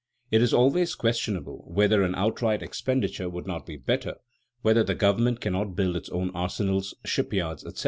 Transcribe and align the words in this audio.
It 0.31 0.41
is 0.41 0.51
always 0.51 0.95
questionable 0.95 1.63
whether 1.67 2.01
an 2.01 2.15
outright 2.15 2.63
expenditure 2.63 3.29
would 3.29 3.45
not 3.45 3.67
be 3.67 3.77
better, 3.77 4.15
whether 4.63 4.83
the 4.83 4.95
government 4.95 5.41
cannot 5.41 5.75
build 5.75 5.95
its 5.95 6.09
own 6.09 6.31
arsenals, 6.31 6.95
ship 7.05 7.31
yards, 7.31 7.63
etc. 7.63 7.79